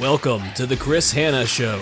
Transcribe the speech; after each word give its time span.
Welcome 0.00 0.42
to 0.56 0.66
the 0.66 0.76
Chris 0.76 1.10
Hanna 1.10 1.46
Show. 1.46 1.80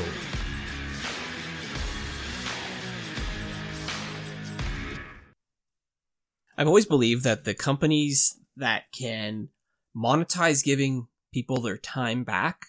I've 6.57 6.69
always 6.69 6.87
believed 6.87 7.25
that 7.25 7.43
the 7.43 7.55
companies 7.55 8.39
that 8.57 8.85
can 8.97 9.49
monetize 9.97 10.65
giving 10.65 11.09
people 11.33 11.61
their 11.61 11.77
time 11.77 12.23
back 12.23 12.67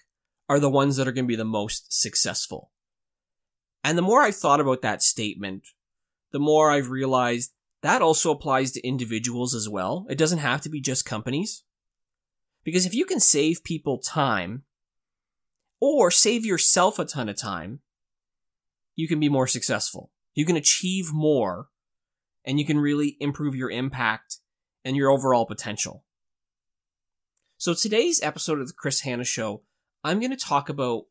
are 0.49 0.59
the 0.59 0.67
ones 0.67 0.95
that 0.95 1.07
are 1.07 1.11
going 1.11 1.25
to 1.25 1.31
be 1.31 1.35
the 1.35 1.45
most 1.45 1.93
successful. 1.93 2.71
And 3.83 3.99
the 3.99 4.01
more 4.01 4.23
I've 4.23 4.35
thought 4.35 4.59
about 4.59 4.81
that 4.81 5.03
statement, 5.03 5.67
the 6.31 6.39
more 6.39 6.71
I've 6.71 6.89
realized 6.89 7.51
that 7.83 8.01
also 8.01 8.31
applies 8.31 8.71
to 8.71 8.87
individuals 8.87 9.53
as 9.53 9.69
well. 9.69 10.07
It 10.09 10.17
doesn't 10.17 10.39
have 10.39 10.61
to 10.61 10.69
be 10.69 10.81
just 10.81 11.05
companies. 11.05 11.61
Because 12.63 12.87
if 12.87 12.95
you 12.95 13.05
can 13.05 13.19
save 13.19 13.63
people 13.63 13.99
time, 13.99 14.63
or 15.93 16.11
save 16.11 16.45
yourself 16.45 16.99
a 16.99 17.05
ton 17.05 17.29
of 17.29 17.37
time, 17.37 17.79
you 18.95 19.07
can 19.07 19.19
be 19.19 19.29
more 19.29 19.47
successful. 19.47 20.11
You 20.33 20.45
can 20.45 20.55
achieve 20.55 21.13
more, 21.13 21.69
and 22.43 22.59
you 22.59 22.65
can 22.65 22.79
really 22.79 23.17
improve 23.19 23.55
your 23.55 23.69
impact 23.69 24.37
and 24.83 24.95
your 24.95 25.09
overall 25.09 25.45
potential. 25.45 26.03
So 27.57 27.73
today's 27.73 28.21
episode 28.21 28.59
of 28.59 28.67
the 28.67 28.73
Chris 28.73 29.01
Hanna 29.01 29.23
Show, 29.23 29.63
I'm 30.03 30.19
going 30.19 30.31
to 30.31 30.37
talk 30.37 30.69
about 30.69 31.03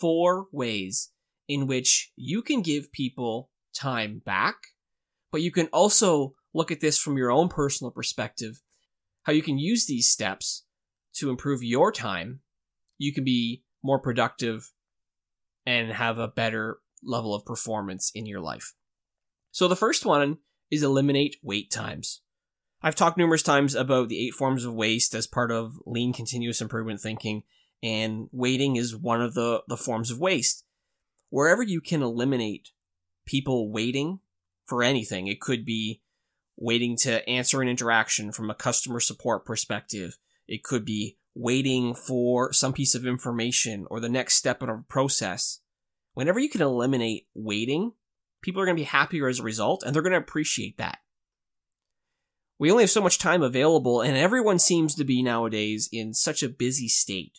four 0.00 0.46
ways 0.52 1.10
in 1.48 1.66
which 1.66 2.12
you 2.16 2.42
can 2.42 2.62
give 2.62 2.92
people 2.92 3.50
time 3.74 4.22
back, 4.24 4.56
but 5.30 5.42
you 5.42 5.52
can 5.52 5.66
also 5.66 6.34
look 6.54 6.70
at 6.70 6.80
this 6.80 6.98
from 6.98 7.16
your 7.16 7.30
own 7.30 7.48
personal 7.48 7.90
perspective, 7.90 8.62
how 9.22 9.32
you 9.32 9.42
can 9.42 9.58
use 9.58 9.86
these 9.86 10.08
steps 10.08 10.64
to 11.14 11.30
improve 11.30 11.62
your 11.62 11.92
time, 11.92 12.40
you 12.98 13.12
can 13.12 13.24
be 13.24 13.62
more 13.82 13.98
productive 13.98 14.72
and 15.66 15.92
have 15.92 16.18
a 16.18 16.28
better 16.28 16.78
level 17.02 17.34
of 17.34 17.44
performance 17.44 18.10
in 18.14 18.26
your 18.26 18.40
life. 18.40 18.74
So 19.50 19.68
the 19.68 19.76
first 19.76 20.06
one 20.06 20.38
is 20.70 20.82
eliminate 20.82 21.36
wait 21.42 21.70
times. 21.70 22.22
I've 22.82 22.94
talked 22.94 23.18
numerous 23.18 23.42
times 23.42 23.74
about 23.74 24.08
the 24.08 24.18
eight 24.18 24.34
forms 24.34 24.64
of 24.64 24.74
waste 24.74 25.14
as 25.14 25.26
part 25.26 25.52
of 25.52 25.78
lean 25.86 26.12
continuous 26.12 26.60
improvement 26.60 27.00
thinking, 27.00 27.44
and 27.82 28.28
waiting 28.32 28.76
is 28.76 28.96
one 28.96 29.22
of 29.22 29.34
the, 29.34 29.62
the 29.68 29.76
forms 29.76 30.10
of 30.10 30.18
waste. 30.18 30.64
Wherever 31.30 31.62
you 31.62 31.80
can 31.80 32.02
eliminate 32.02 32.70
people 33.24 33.70
waiting 33.70 34.20
for 34.66 34.82
anything, 34.82 35.28
it 35.28 35.40
could 35.40 35.64
be 35.64 36.02
waiting 36.56 36.96
to 36.96 37.26
answer 37.28 37.62
an 37.62 37.68
interaction 37.68 38.32
from 38.32 38.50
a 38.50 38.54
customer 38.54 39.00
support 39.00 39.44
perspective. 39.44 40.18
It 40.48 40.64
could 40.64 40.84
be 40.84 41.18
waiting 41.34 41.94
for 41.94 42.52
some 42.52 42.72
piece 42.72 42.94
of 42.94 43.06
information 43.06 43.86
or 43.90 44.00
the 44.00 44.08
next 44.08 44.34
step 44.34 44.62
in 44.62 44.68
a 44.68 44.84
process. 44.88 45.60
Whenever 46.14 46.38
you 46.38 46.48
can 46.48 46.60
eliminate 46.60 47.26
waiting, 47.34 47.92
people 48.42 48.60
are 48.60 48.66
going 48.66 48.76
to 48.76 48.80
be 48.80 48.86
happier 48.86 49.28
as 49.28 49.38
a 49.38 49.44
result 49.44 49.82
and 49.82 49.94
they're 49.94 50.02
going 50.02 50.12
to 50.12 50.18
appreciate 50.18 50.76
that. 50.78 50.98
We 52.58 52.70
only 52.70 52.84
have 52.84 52.90
so 52.90 53.00
much 53.00 53.18
time 53.18 53.42
available 53.42 54.02
and 54.02 54.16
everyone 54.16 54.58
seems 54.58 54.94
to 54.96 55.04
be 55.04 55.22
nowadays 55.22 55.88
in 55.90 56.14
such 56.14 56.42
a 56.42 56.48
busy 56.48 56.88
state. 56.88 57.38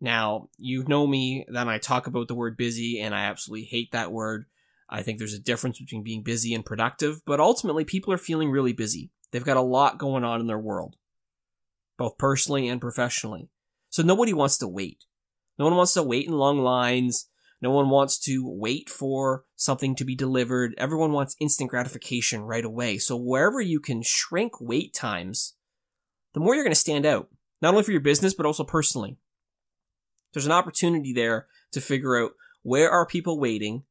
Now, 0.00 0.48
you 0.58 0.84
know 0.84 1.06
me 1.06 1.46
that 1.48 1.68
I 1.68 1.78
talk 1.78 2.06
about 2.06 2.28
the 2.28 2.34
word 2.34 2.56
busy 2.56 3.00
and 3.00 3.14
I 3.14 3.24
absolutely 3.24 3.66
hate 3.66 3.92
that 3.92 4.12
word. 4.12 4.46
I 4.88 5.02
think 5.02 5.18
there's 5.18 5.34
a 5.34 5.38
difference 5.38 5.78
between 5.78 6.02
being 6.02 6.22
busy 6.22 6.54
and 6.54 6.64
productive, 6.64 7.20
but 7.26 7.40
ultimately 7.40 7.84
people 7.84 8.12
are 8.12 8.18
feeling 8.18 8.50
really 8.50 8.72
busy. 8.72 9.10
They've 9.32 9.44
got 9.44 9.56
a 9.56 9.62
lot 9.62 9.98
going 9.98 10.24
on 10.24 10.40
in 10.40 10.46
their 10.46 10.58
world 10.58 10.96
both 11.98 12.18
personally 12.18 12.68
and 12.68 12.80
professionally. 12.80 13.48
So 13.90 14.02
nobody 14.02 14.32
wants 14.32 14.58
to 14.58 14.68
wait. 14.68 15.04
No 15.58 15.64
one 15.64 15.76
wants 15.76 15.94
to 15.94 16.02
wait 16.02 16.26
in 16.26 16.32
long 16.32 16.58
lines. 16.58 17.28
No 17.62 17.70
one 17.70 17.88
wants 17.88 18.18
to 18.20 18.42
wait 18.46 18.90
for 18.90 19.44
something 19.54 19.94
to 19.96 20.04
be 20.04 20.14
delivered. 20.14 20.74
Everyone 20.76 21.12
wants 21.12 21.36
instant 21.40 21.70
gratification 21.70 22.42
right 22.42 22.64
away. 22.64 22.98
So 22.98 23.16
wherever 23.16 23.60
you 23.60 23.80
can 23.80 24.02
shrink 24.02 24.60
wait 24.60 24.92
times, 24.92 25.54
the 26.34 26.40
more 26.40 26.54
you're 26.54 26.64
going 26.64 26.72
to 26.72 26.78
stand 26.78 27.06
out, 27.06 27.28
not 27.62 27.72
only 27.72 27.82
for 27.82 27.92
your 27.92 28.00
business, 28.00 28.34
but 28.34 28.44
also 28.44 28.64
personally. 28.64 29.16
There's 30.34 30.46
an 30.46 30.52
opportunity 30.52 31.14
there 31.14 31.46
to 31.72 31.80
figure 31.80 32.22
out 32.22 32.32
where 32.62 32.90
are 32.90 33.06
people 33.06 33.40
waiting, 33.40 33.84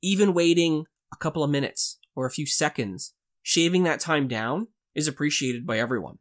even 0.00 0.32
waiting 0.32 0.84
a 1.12 1.16
couple 1.16 1.42
of 1.42 1.50
minutes 1.50 1.98
or 2.14 2.26
a 2.26 2.30
few 2.30 2.46
seconds, 2.46 3.14
shaving 3.42 3.82
that 3.82 3.98
time 3.98 4.28
down 4.28 4.68
is 4.94 5.08
appreciated 5.08 5.66
by 5.66 5.78
everyone. 5.78 6.18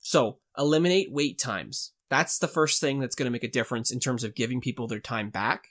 So 0.00 0.38
eliminate 0.56 1.12
wait 1.12 1.38
times. 1.38 1.92
That's 2.10 2.38
the 2.38 2.48
first 2.48 2.80
thing 2.80 3.00
that's 3.00 3.14
going 3.14 3.26
to 3.26 3.32
make 3.32 3.44
a 3.44 3.50
difference 3.50 3.90
in 3.90 4.00
terms 4.00 4.24
of 4.24 4.34
giving 4.34 4.60
people 4.60 4.86
their 4.86 5.00
time 5.00 5.30
back. 5.30 5.68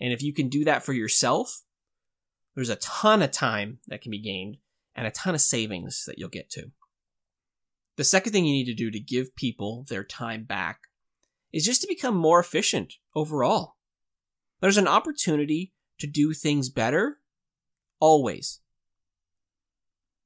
And 0.00 0.12
if 0.12 0.22
you 0.22 0.32
can 0.32 0.48
do 0.48 0.64
that 0.64 0.84
for 0.84 0.92
yourself, 0.92 1.62
there's 2.54 2.68
a 2.68 2.76
ton 2.76 3.22
of 3.22 3.30
time 3.30 3.78
that 3.88 4.00
can 4.00 4.10
be 4.10 4.20
gained 4.20 4.58
and 4.94 5.06
a 5.06 5.10
ton 5.10 5.34
of 5.34 5.40
savings 5.40 6.04
that 6.06 6.18
you'll 6.18 6.28
get 6.28 6.50
to. 6.50 6.70
The 7.96 8.04
second 8.04 8.32
thing 8.32 8.44
you 8.44 8.52
need 8.52 8.66
to 8.66 8.74
do 8.74 8.90
to 8.90 9.00
give 9.00 9.36
people 9.36 9.84
their 9.88 10.04
time 10.04 10.44
back 10.44 10.80
is 11.52 11.64
just 11.64 11.82
to 11.82 11.88
become 11.88 12.16
more 12.16 12.40
efficient 12.40 12.94
overall. 13.14 13.76
There's 14.60 14.78
an 14.78 14.88
opportunity 14.88 15.72
to 15.98 16.06
do 16.06 16.32
things 16.32 16.70
better 16.70 17.18
always. 17.98 18.60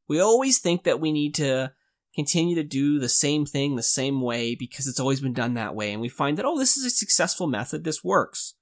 We 0.06 0.20
always 0.20 0.58
think 0.58 0.84
that 0.84 1.00
we 1.00 1.12
need 1.12 1.34
to 1.36 1.72
continue 2.14 2.54
to 2.54 2.62
do 2.62 2.98
the 2.98 3.08
same 3.08 3.44
thing 3.44 3.74
the 3.74 3.82
same 3.82 4.20
way 4.20 4.54
because 4.54 4.86
it's 4.86 5.00
always 5.00 5.20
been 5.20 5.32
done 5.32 5.54
that 5.54 5.74
way. 5.74 5.92
And 5.92 6.00
we 6.00 6.08
find 6.08 6.38
that, 6.38 6.44
oh, 6.44 6.58
this 6.58 6.76
is 6.76 6.84
a 6.84 6.90
successful 6.90 7.46
method. 7.46 7.84
This 7.84 8.04
works. 8.04 8.54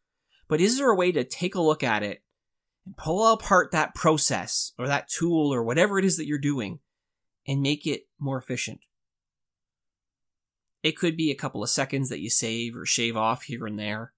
But 0.48 0.60
is 0.60 0.78
there 0.78 0.90
a 0.90 0.96
way 0.96 1.12
to 1.12 1.24
take 1.24 1.54
a 1.54 1.60
look 1.60 1.82
at 1.82 2.02
it 2.02 2.22
and 2.86 2.96
pull 2.96 3.32
apart 3.32 3.72
that 3.72 3.94
process 3.94 4.72
or 4.78 4.86
that 4.86 5.08
tool 5.08 5.52
or 5.52 5.62
whatever 5.62 5.98
it 5.98 6.04
is 6.04 6.16
that 6.16 6.26
you're 6.26 6.38
doing 6.38 6.80
and 7.46 7.60
make 7.60 7.86
it 7.86 8.02
more 8.18 8.38
efficient? 8.38 8.80
It 10.82 10.96
could 10.96 11.16
be 11.16 11.30
a 11.30 11.36
couple 11.36 11.62
of 11.62 11.70
seconds 11.70 12.08
that 12.08 12.20
you 12.20 12.28
save 12.28 12.76
or 12.76 12.84
shave 12.84 13.16
off 13.16 13.44
here 13.44 13.66
and 13.66 13.78
there. 13.78 14.12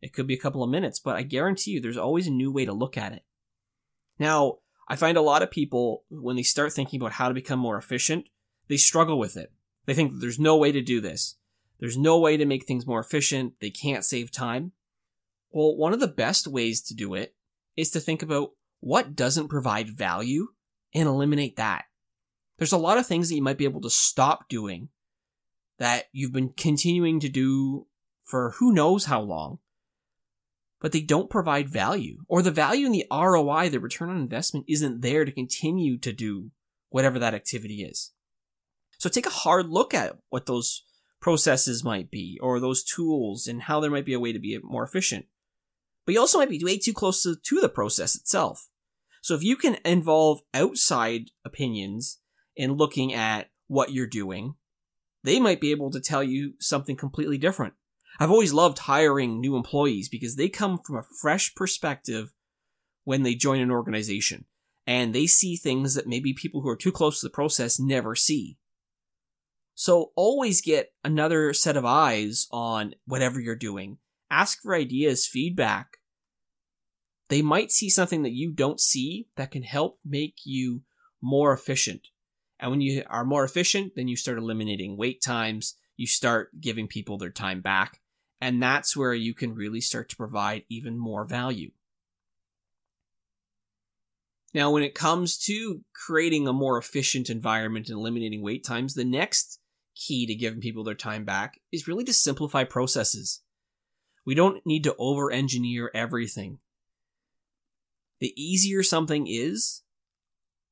It 0.00 0.12
could 0.12 0.26
be 0.26 0.34
a 0.34 0.40
couple 0.40 0.62
of 0.62 0.70
minutes, 0.70 0.98
but 0.98 1.16
I 1.16 1.22
guarantee 1.22 1.72
you 1.72 1.80
there's 1.80 1.96
always 1.96 2.26
a 2.26 2.32
new 2.32 2.52
way 2.52 2.64
to 2.64 2.72
look 2.72 2.98
at 2.98 3.12
it. 3.12 3.22
Now, 4.18 4.58
I 4.88 4.96
find 4.96 5.16
a 5.16 5.22
lot 5.22 5.42
of 5.42 5.50
people, 5.50 6.04
when 6.10 6.36
they 6.36 6.42
start 6.42 6.72
thinking 6.72 7.00
about 7.00 7.12
how 7.12 7.28
to 7.28 7.34
become 7.34 7.58
more 7.58 7.78
efficient, 7.78 8.26
they 8.68 8.76
struggle 8.76 9.18
with 9.18 9.36
it. 9.36 9.52
They 9.86 9.94
think 9.94 10.20
there's 10.20 10.38
no 10.38 10.56
way 10.56 10.72
to 10.72 10.80
do 10.80 11.00
this. 11.00 11.36
There's 11.78 11.98
no 11.98 12.18
way 12.18 12.36
to 12.36 12.46
make 12.46 12.64
things 12.64 12.86
more 12.86 13.00
efficient. 13.00 13.54
They 13.60 13.70
can't 13.70 14.04
save 14.04 14.30
time. 14.30 14.72
Well, 15.50 15.76
one 15.76 15.92
of 15.92 16.00
the 16.00 16.08
best 16.08 16.46
ways 16.46 16.80
to 16.82 16.94
do 16.94 17.14
it 17.14 17.34
is 17.76 17.90
to 17.90 18.00
think 18.00 18.22
about 18.22 18.50
what 18.80 19.16
doesn't 19.16 19.48
provide 19.48 19.96
value 19.96 20.48
and 20.94 21.08
eliminate 21.08 21.56
that. 21.56 21.84
There's 22.58 22.72
a 22.72 22.78
lot 22.78 22.98
of 22.98 23.06
things 23.06 23.28
that 23.28 23.34
you 23.34 23.42
might 23.42 23.58
be 23.58 23.64
able 23.64 23.80
to 23.82 23.90
stop 23.90 24.48
doing 24.48 24.88
that 25.78 26.04
you've 26.12 26.32
been 26.32 26.50
continuing 26.50 27.20
to 27.20 27.28
do 27.28 27.86
for 28.22 28.50
who 28.52 28.72
knows 28.72 29.06
how 29.06 29.20
long, 29.20 29.58
but 30.80 30.92
they 30.92 31.00
don't 31.00 31.30
provide 31.30 31.68
value 31.68 32.18
or 32.28 32.42
the 32.42 32.50
value 32.50 32.86
in 32.86 32.92
the 32.92 33.06
ROI, 33.10 33.70
the 33.70 33.80
return 33.80 34.10
on 34.10 34.16
investment 34.16 34.66
isn't 34.68 35.02
there 35.02 35.24
to 35.24 35.32
continue 35.32 35.98
to 35.98 36.12
do 36.12 36.50
whatever 36.90 37.18
that 37.18 37.34
activity 37.34 37.82
is. 37.82 38.12
So 38.98 39.08
take 39.08 39.26
a 39.26 39.30
hard 39.30 39.68
look 39.68 39.94
at 39.94 40.18
what 40.30 40.46
those 40.46 40.84
processes 41.20 41.82
might 41.82 42.10
be 42.10 42.38
or 42.42 42.60
those 42.60 42.84
tools 42.84 43.46
and 43.46 43.62
how 43.62 43.80
there 43.80 43.90
might 43.90 44.04
be 44.04 44.14
a 44.14 44.20
way 44.20 44.32
to 44.32 44.38
be 44.38 44.58
more 44.62 44.84
efficient. 44.84 45.26
But 46.04 46.12
you 46.12 46.20
also 46.20 46.38
might 46.38 46.50
be 46.50 46.62
way 46.62 46.78
too 46.78 46.92
close 46.92 47.22
to, 47.22 47.36
to 47.36 47.60
the 47.60 47.68
process 47.68 48.14
itself. 48.14 48.68
So 49.22 49.34
if 49.34 49.42
you 49.42 49.56
can 49.56 49.78
involve 49.84 50.40
outside 50.52 51.30
opinions 51.44 52.20
in 52.56 52.72
looking 52.72 53.14
at 53.14 53.48
what 53.68 53.92
you're 53.92 54.06
doing, 54.06 54.56
they 55.22 55.40
might 55.40 55.62
be 55.62 55.70
able 55.70 55.90
to 55.92 56.00
tell 56.00 56.22
you 56.22 56.54
something 56.60 56.94
completely 56.94 57.38
different. 57.38 57.72
I've 58.20 58.30
always 58.30 58.52
loved 58.52 58.80
hiring 58.80 59.40
new 59.40 59.56
employees 59.56 60.08
because 60.08 60.36
they 60.36 60.48
come 60.48 60.78
from 60.78 60.96
a 60.96 61.06
fresh 61.22 61.54
perspective 61.54 62.32
when 63.04 63.22
they 63.22 63.34
join 63.34 63.60
an 63.60 63.70
organization 63.70 64.44
and 64.86 65.14
they 65.14 65.26
see 65.26 65.56
things 65.56 65.94
that 65.94 66.06
maybe 66.06 66.34
people 66.34 66.60
who 66.60 66.68
are 66.68 66.76
too 66.76 66.92
close 66.92 67.20
to 67.20 67.26
the 67.26 67.30
process 67.30 67.80
never 67.80 68.14
see. 68.14 68.58
So 69.74 70.12
always 70.14 70.60
get 70.60 70.92
another 71.02 71.52
set 71.52 71.76
of 71.76 71.84
eyes 71.84 72.46
on 72.50 72.94
whatever 73.06 73.40
you're 73.40 73.56
doing. 73.56 73.98
Ask 74.30 74.62
for 74.62 74.74
ideas, 74.74 75.26
feedback. 75.26 75.98
They 77.28 77.42
might 77.42 77.72
see 77.72 77.88
something 77.88 78.22
that 78.22 78.32
you 78.32 78.52
don't 78.52 78.80
see 78.80 79.28
that 79.36 79.50
can 79.50 79.62
help 79.62 79.98
make 80.04 80.38
you 80.44 80.82
more 81.20 81.52
efficient. 81.52 82.08
And 82.60 82.70
when 82.70 82.80
you 82.80 83.02
are 83.08 83.24
more 83.24 83.44
efficient, 83.44 83.92
then 83.96 84.08
you 84.08 84.16
start 84.16 84.38
eliminating 84.38 84.96
wait 84.96 85.22
times. 85.22 85.74
You 85.96 86.06
start 86.06 86.60
giving 86.60 86.86
people 86.86 87.18
their 87.18 87.30
time 87.30 87.60
back. 87.60 88.00
And 88.40 88.62
that's 88.62 88.96
where 88.96 89.14
you 89.14 89.34
can 89.34 89.54
really 89.54 89.80
start 89.80 90.08
to 90.10 90.16
provide 90.16 90.64
even 90.68 90.98
more 90.98 91.24
value. 91.24 91.70
Now, 94.52 94.70
when 94.70 94.84
it 94.84 94.94
comes 94.94 95.36
to 95.46 95.80
creating 95.92 96.46
a 96.46 96.52
more 96.52 96.78
efficient 96.78 97.28
environment 97.28 97.88
and 97.88 97.98
eliminating 97.98 98.42
wait 98.42 98.64
times, 98.64 98.94
the 98.94 99.04
next 99.04 99.58
key 99.94 100.26
to 100.26 100.34
giving 100.34 100.60
people 100.60 100.84
their 100.84 100.94
time 100.94 101.24
back 101.24 101.60
is 101.72 101.88
really 101.88 102.04
to 102.04 102.12
simplify 102.12 102.64
processes. 102.64 103.42
We 104.26 104.34
don't 104.34 104.64
need 104.66 104.84
to 104.84 104.96
over 104.98 105.30
engineer 105.30 105.90
everything. 105.94 106.58
The 108.20 108.32
easier 108.36 108.82
something 108.82 109.26
is, 109.28 109.82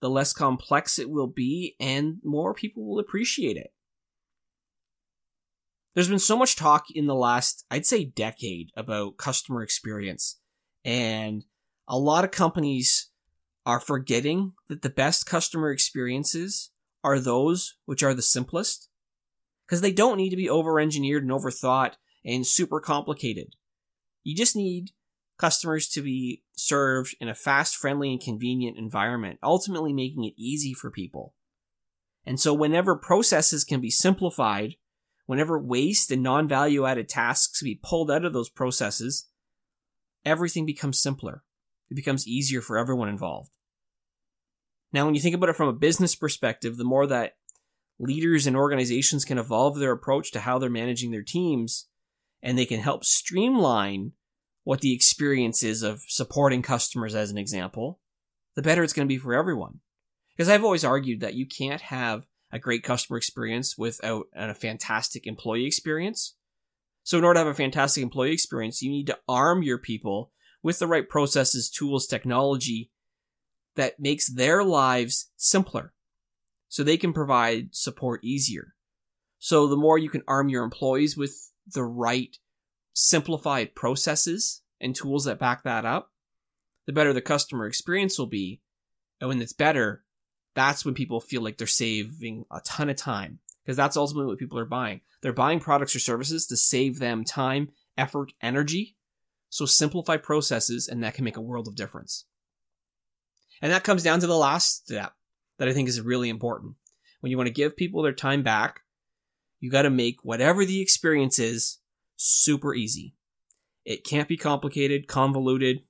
the 0.01 0.11
less 0.11 0.33
complex 0.33 0.99
it 0.99 1.11
will 1.11 1.27
be, 1.27 1.77
and 1.79 2.19
more 2.25 2.55
people 2.55 2.85
will 2.87 2.99
appreciate 2.99 3.57
it. 3.57 3.73
There's 5.95 6.09
been 6.09 6.19
so 6.19 6.37
much 6.37 6.57
talk 6.57 6.91
in 6.91 7.07
the 7.07 7.15
last, 7.15 7.67
I'd 7.71 7.85
say, 7.85 8.05
decade 8.05 8.71
about 8.77 9.19
customer 9.19 9.63
experience, 9.63 10.39
and 10.85 11.45
a 11.87 11.99
lot 11.99 12.25
of 12.25 12.31
companies 12.31 13.11
are 13.67 13.81
forgetting 13.81 14.55
that 14.69 14.83
the 14.83 14.91
best 14.91 15.27
customer 15.27 15.71
experiences 15.71 16.71
are 17.05 17.19
those 17.19 17.77
which 17.85 18.03
are 18.03 18.15
the 18.15 18.23
simplest 18.23 18.89
because 19.73 19.81
they 19.81 19.91
don't 19.91 20.19
need 20.19 20.29
to 20.29 20.37
be 20.37 20.51
over 20.51 20.79
engineered 20.79 21.23
and 21.23 21.33
overthought 21.33 21.95
and 22.27 22.47
super 22.47 22.79
complicated. 22.79 23.55
You 24.23 24.37
just 24.37 24.55
need 24.55 24.91
customers 25.39 25.89
to 25.89 26.03
be 26.03 26.43
served 26.55 27.17
in 27.23 27.29
a 27.31 27.35
fast, 27.35 27.77
friendly, 27.77 28.13
and 28.13 28.21
convenient 28.21 28.77
environment, 28.77 29.39
ultimately 29.43 29.95
making 29.95 30.25
it 30.25 30.35
easy 30.37 30.75
for 30.75 30.91
people. 30.91 31.33
And 32.27 32.39
so 32.39 32.53
whenever 32.53 32.95
processes 32.97 33.65
can 33.65 33.81
be 33.81 33.89
simplified, 33.89 34.75
whenever 35.25 35.59
waste 35.59 36.11
and 36.11 36.23
non-value 36.23 36.85
added 36.85 37.09
tasks 37.09 37.59
can 37.59 37.65
be 37.65 37.81
pulled 37.83 38.11
out 38.11 38.27
of 38.27 38.35
those 38.35 38.51
processes, 38.51 39.31
everything 40.23 40.67
becomes 40.67 41.01
simpler. 41.01 41.45
It 41.91 41.95
becomes 41.95 42.29
easier 42.29 42.61
for 42.61 42.77
everyone 42.77 43.09
involved. 43.09 43.49
Now, 44.93 45.07
when 45.07 45.15
you 45.15 45.23
think 45.23 45.35
about 45.35 45.49
it 45.49 45.57
from 45.57 45.69
a 45.69 45.73
business 45.73 46.15
perspective, 46.15 46.77
the 46.77 46.85
more 46.85 47.07
that 47.07 47.37
leaders 48.03 48.49
and 48.49 48.57
organizations 48.57 49.25
can 49.25 49.39
evolve 49.39 49.79
their 49.79 49.93
approach 49.93 50.33
to 50.33 50.41
how 50.41 50.59
they're 50.59 50.69
managing 50.69 51.13
their 51.13 51.23
teams, 51.23 51.87
and 52.43 52.59
they 52.59 52.67
can 52.67 52.81
help 52.81 53.05
streamline 53.05 54.13
what 54.65 54.81
the 54.81 54.93
experience 54.93 55.63
is 55.63 55.83
of 55.83 56.03
supporting 56.09 56.63
customers, 56.63 57.15
as 57.15 57.31
an 57.31 57.39
example, 57.39 58.01
the 58.57 58.63
better 58.63 58.83
it's 58.83 58.93
going 58.93 59.07
to 59.07 59.13
be 59.13 59.19
for 59.19 59.35
everyone. 59.35 59.81
Because 60.37 60.49
I've 60.49 60.65
always 60.65 60.85
argued 60.85 61.21
that 61.21 61.35
you 61.35 61.47
can't 61.47 61.81
have 61.81 62.27
a 62.51 62.59
great 62.59 62.83
customer 62.83 63.17
experience 63.17 63.79
without 63.79 64.27
a 64.35 64.55
fantastic 64.55 65.27
employee 65.27 65.67
experience. 65.67 66.35
So, 67.05 67.19
in 67.19 67.25
order 67.25 67.35
to 67.35 67.47
have 67.47 67.55
a 67.55 67.55
fantastic 67.55 68.03
employee 68.03 68.33
experience, 68.33 68.83
you 68.83 68.91
need 68.91 69.07
to 69.07 69.19
arm 69.29 69.63
your 69.63 69.79
people 69.79 70.33
with 70.63 70.79
the 70.79 70.87
right 70.87 71.09
processes, 71.09 71.71
tools, 71.71 72.07
technology 72.07 72.91
that 73.77 74.01
makes 74.01 74.29
their 74.29 74.65
lives 74.65 75.31
simpler 75.37 75.93
so 76.73 76.83
they 76.83 76.97
can 76.97 77.13
provide 77.13 77.75
support 77.75 78.25
easier. 78.25 78.75
So 79.39 79.67
the 79.67 79.77
more 79.77 79.99
you 79.99 80.09
can 80.09 80.23
arm 80.27 80.49
your 80.49 80.65
employees 80.65 81.19
with 81.19 81.53
the 81.67 81.85
right 81.85 82.35
simplified 82.95 83.75
processes 83.75 84.63
and 84.81 84.95
tools 84.95 85.27
that 85.27 85.39
back 85.39 85.65
that 85.65 85.85
up, 85.85 86.13
the 86.87 86.95
better 86.95 87.13
the 87.13 87.21
customer 87.21 87.67
experience 87.67 88.19
will 88.19 88.27
be. 88.27 88.63
And 89.21 89.29
when 89.29 89.43
it's 89.43 89.53
better, 89.53 90.03
that's 90.55 90.83
when 90.83 90.95
people 90.95 91.21
feel 91.21 91.43
like 91.43 91.59
they're 91.59 91.67
saving 91.67 92.47
a 92.51 92.63
ton 92.65 92.89
of 92.89 92.97
time 92.97 93.41
because 93.63 93.77
that's 93.77 93.99
ultimately 93.99 94.29
what 94.29 94.39
people 94.39 94.59
are 94.59 94.65
buying. 94.65 95.03
They're 95.21 95.35
buying 95.35 95.61
products 95.61 95.95
or 95.95 95.99
services 96.01 96.47
to 96.47 96.57
save 96.57 97.01
them 97.01 97.23
time, 97.23 97.69
effort, 97.99 98.33
energy. 98.41 98.97
So 99.51 99.67
simplify 99.67 100.17
processes 100.17 100.89
and 100.89 101.05
that 101.05 101.13
can 101.13 101.27
make 101.27 101.37
a 101.37 101.43
world 101.43 101.69
of 101.69 101.77
difference. 101.77 102.25
And 103.61 103.73
that 103.73 103.85
comes 103.85 104.03
down 104.03 104.21
to 104.21 104.27
the 104.27 104.39
last 104.39 104.87
step 104.87 105.13
that 105.63 105.69
I 105.69 105.75
think 105.75 105.89
is 105.89 106.01
really 106.01 106.29
important. 106.29 106.75
When 107.21 107.31
you 107.31 107.37
want 107.37 107.47
to 107.47 107.53
give 107.53 107.77
people 107.77 108.03
their 108.03 108.13
time 108.13 108.43
back, 108.43 108.81
you 109.61 109.71
got 109.71 109.83
to 109.83 109.91
make 109.91 110.25
whatever 110.25 110.65
the 110.65 110.81
experience 110.81 111.39
is 111.39 111.79
super 112.17 112.75
easy. 112.75 113.15
It 113.85 114.03
can't 114.05 114.27
be 114.27 114.37
complicated, 114.37 115.07
convoluted, 115.07 115.85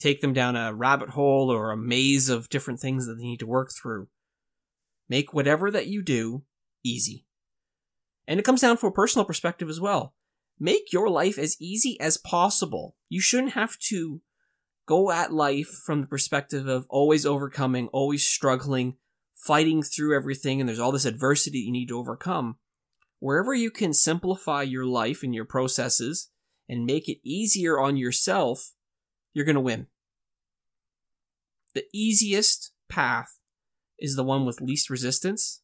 take 0.00 0.20
them 0.20 0.34
down 0.34 0.54
a 0.54 0.74
rabbit 0.74 1.08
hole 1.08 1.50
or 1.50 1.70
a 1.70 1.78
maze 1.78 2.28
of 2.28 2.50
different 2.50 2.78
things 2.78 3.06
that 3.06 3.14
they 3.14 3.22
need 3.22 3.40
to 3.40 3.46
work 3.46 3.70
through. 3.72 4.08
Make 5.08 5.32
whatever 5.32 5.70
that 5.70 5.86
you 5.86 6.02
do 6.02 6.42
easy. 6.84 7.24
And 8.28 8.38
it 8.38 8.44
comes 8.44 8.60
down 8.60 8.76
to 8.76 8.86
a 8.86 8.92
personal 8.92 9.24
perspective 9.24 9.70
as 9.70 9.80
well. 9.80 10.14
Make 10.58 10.92
your 10.92 11.08
life 11.08 11.38
as 11.38 11.56
easy 11.58 11.98
as 12.00 12.18
possible. 12.18 12.96
You 13.08 13.22
shouldn't 13.22 13.54
have 13.54 13.78
to 13.88 14.20
go 14.86 15.10
at 15.10 15.32
life 15.32 15.68
from 15.68 16.00
the 16.00 16.06
perspective 16.06 16.66
of 16.66 16.86
always 16.88 17.24
overcoming, 17.24 17.88
always 17.88 18.26
struggling, 18.26 18.96
fighting 19.34 19.82
through 19.82 20.16
everything, 20.16 20.60
and 20.60 20.68
there's 20.68 20.78
all 20.78 20.92
this 20.92 21.04
adversity 21.04 21.58
you 21.60 21.72
need 21.72 21.88
to 21.88 21.98
overcome. 21.98 22.56
Wherever 23.18 23.54
you 23.54 23.70
can 23.70 23.92
simplify 23.92 24.62
your 24.62 24.86
life 24.86 25.22
and 25.22 25.34
your 25.34 25.44
processes 25.44 26.30
and 26.68 26.86
make 26.86 27.08
it 27.08 27.18
easier 27.22 27.78
on 27.78 27.96
yourself, 27.96 28.72
you're 29.32 29.44
going 29.44 29.54
to 29.54 29.60
win. 29.60 29.86
The 31.74 31.84
easiest 31.92 32.72
path 32.88 33.38
is 33.98 34.16
the 34.16 34.24
one 34.24 34.44
with 34.44 34.60
least 34.60 34.90
resistance, 34.90 35.62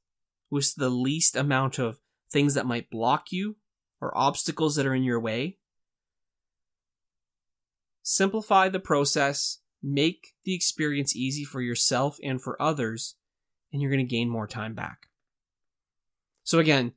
with 0.51 0.75
the 0.77 0.91
least 0.91 1.35
amount 1.37 1.79
of 1.79 1.99
things 2.31 2.55
that 2.55 2.67
might 2.67 2.91
block 2.91 3.33
you 3.33 3.57
or 4.01 4.17
obstacles 4.17 4.77
that 4.77 4.87
are 4.87 4.95
in 4.95 5.03
your 5.03 5.21
way 5.21 5.59
simplify 8.09 8.69
the 8.69 8.79
process, 8.79 9.59
make 9.83 10.35
the 10.45 10.55
experience 10.55 11.17
easy 11.17 11.43
for 11.43 11.61
yourself 11.61 12.19
and 12.23 12.41
for 12.41 12.61
others, 12.63 13.17
and 13.73 13.83
you're 13.83 13.91
going 13.91 14.07
to 14.07 14.09
gain 14.09 14.29
more 14.29 14.47
time 14.47 14.75
back. 14.75 15.09
So 16.45 16.61
again, 16.61 16.93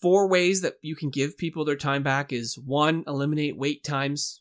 four 0.00 0.26
ways 0.30 0.62
that 0.62 0.78
you 0.80 0.96
can 0.96 1.10
give 1.10 1.36
people 1.36 1.66
their 1.66 1.76
time 1.76 2.02
back 2.02 2.32
is 2.32 2.56
one, 2.56 3.04
eliminate 3.06 3.58
wait 3.58 3.84
times. 3.84 4.40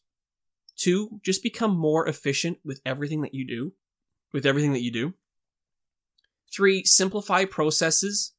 Two, 0.78 1.20
just 1.22 1.44
become 1.44 1.76
more 1.76 2.08
efficient 2.08 2.60
with 2.64 2.80
everything 2.86 3.22
that 3.24 3.34
you 3.34 3.46
do, 3.46 3.74
with 4.32 4.46
everything 4.46 4.72
that 4.72 4.84
you 4.84 4.94
do. 4.94 5.16
Three, 6.50 6.86
simplify 6.86 7.44
processes. 7.44 8.32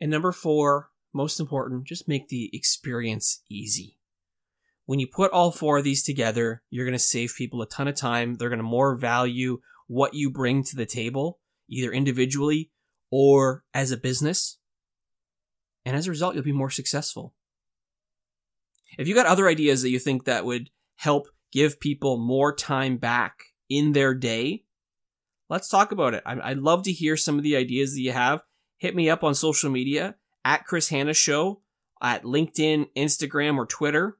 And 0.00 0.12
number 0.12 0.30
four, 0.30 0.90
most 1.12 1.40
important, 1.40 1.88
just 1.88 2.06
make 2.06 2.28
the 2.28 2.50
experience 2.52 3.42
easy. 3.48 3.93
When 4.86 4.98
you 4.98 5.06
put 5.06 5.32
all 5.32 5.50
four 5.50 5.78
of 5.78 5.84
these 5.84 6.02
together, 6.02 6.62
you're 6.70 6.84
going 6.84 6.92
to 6.92 6.98
save 6.98 7.34
people 7.36 7.62
a 7.62 7.68
ton 7.68 7.88
of 7.88 7.94
time. 7.94 8.34
They're 8.34 8.50
going 8.50 8.58
to 8.58 8.64
more 8.64 8.96
value 8.96 9.60
what 9.86 10.14
you 10.14 10.30
bring 10.30 10.62
to 10.64 10.76
the 10.76 10.86
table, 10.86 11.38
either 11.68 11.90
individually 11.90 12.70
or 13.10 13.64
as 13.72 13.92
a 13.92 13.96
business. 13.96 14.58
And 15.86 15.96
as 15.96 16.06
a 16.06 16.10
result, 16.10 16.34
you'll 16.34 16.44
be 16.44 16.52
more 16.52 16.70
successful. 16.70 17.34
If 18.98 19.08
you 19.08 19.14
got 19.14 19.26
other 19.26 19.48
ideas 19.48 19.82
that 19.82 19.90
you 19.90 19.98
think 19.98 20.24
that 20.24 20.44
would 20.44 20.70
help 20.96 21.28
give 21.52 21.80
people 21.80 22.18
more 22.18 22.54
time 22.54 22.96
back 22.96 23.36
in 23.68 23.92
their 23.92 24.14
day, 24.14 24.64
let's 25.48 25.68
talk 25.68 25.92
about 25.92 26.14
it. 26.14 26.22
I'd 26.26 26.58
love 26.58 26.82
to 26.84 26.92
hear 26.92 27.16
some 27.16 27.38
of 27.38 27.42
the 27.42 27.56
ideas 27.56 27.94
that 27.94 28.00
you 28.00 28.12
have. 28.12 28.42
Hit 28.78 28.94
me 28.94 29.08
up 29.08 29.24
on 29.24 29.34
social 29.34 29.70
media 29.70 30.16
at 30.44 30.64
Chris 30.64 30.90
Hanna 30.90 31.14
Show, 31.14 31.62
at 32.02 32.24
LinkedIn, 32.24 32.88
Instagram, 32.96 33.56
or 33.56 33.66
Twitter 33.66 34.18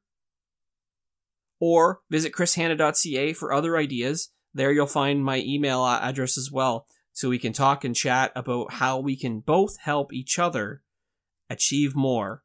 or 1.67 2.01
visit 2.11 2.31
chrishanna.ca 2.31 3.33
for 3.33 3.51
other 3.51 3.79
ideas. 3.79 4.29
There 4.53 4.71
you'll 4.71 4.87
find 4.87 5.25
my 5.25 5.39
email 5.39 5.83
address 5.87 6.37
as 6.37 6.53
well, 6.53 6.87
so 7.15 7.31
we 7.31 7.39
can 7.39 7.55
talk 7.55 7.85
and 7.85 7.97
chat 7.97 8.33
about 8.37 8.75
how 8.75 8.99
we 8.99 9.17
can 9.17 9.41
both 9.41 9.79
help 9.81 10.13
each 10.13 10.39
other 10.39 10.83
achieve 11.49 11.97
more. 11.97 12.43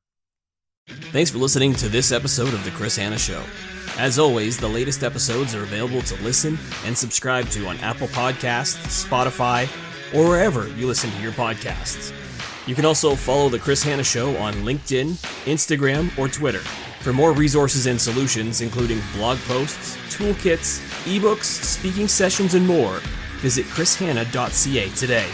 Thanks 0.88 1.32
for 1.32 1.38
listening 1.38 1.74
to 1.74 1.90
this 1.90 2.14
episode 2.14 2.54
of 2.54 2.64
The 2.64 2.72
Chris 2.72 2.96
Hanna 2.96 3.18
Show. 3.18 3.44
As 3.98 4.18
always, 4.18 4.58
the 4.58 4.70
latest 4.70 5.04
episodes 5.04 5.54
are 5.54 5.64
available 5.64 6.02
to 6.04 6.24
listen 6.24 6.58
and 6.86 6.98
subscribe 6.98 7.50
to 7.50 7.68
on 7.68 7.76
Apple 7.80 8.08
Podcasts, 8.08 9.06
Spotify, 9.06 9.66
or 10.16 10.30
wherever 10.30 10.70
you 10.70 10.88
listen 10.88 11.12
to 11.12 11.22
your 11.22 11.34
podcasts. 11.34 12.14
You 12.66 12.74
can 12.74 12.86
also 12.86 13.16
follow 13.16 13.50
The 13.50 13.60
Chris 13.60 13.84
Hanna 13.84 14.06
Show 14.06 14.38
on 14.38 14.54
LinkedIn, 14.54 15.16
Instagram, 15.44 16.18
or 16.18 16.30
Twitter. 16.30 16.62
For 17.00 17.14
more 17.14 17.32
resources 17.32 17.86
and 17.86 18.00
solutions, 18.00 18.60
including 18.60 19.02
blog 19.14 19.38
posts, 19.40 19.96
toolkits, 20.16 20.82
ebooks, 21.06 21.46
speaking 21.46 22.10
sessions, 22.10 22.56
and 22.56 22.68
more, 22.68 23.00
visit 23.38 23.66
chrishanna.ca 23.68 24.90
today. 24.90 25.30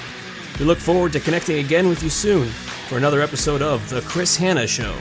We 0.59 0.65
look 0.65 0.77
forward 0.77 1.11
to 1.13 1.19
connecting 1.19 1.57
again 1.65 1.89
with 1.89 2.03
you 2.03 2.09
soon 2.09 2.47
for 2.87 2.97
another 2.97 3.19
episode 3.19 3.63
of 3.63 3.89
The 3.89 4.01
Chris 4.01 4.37
Hanna 4.37 4.67
Show. 4.67 4.95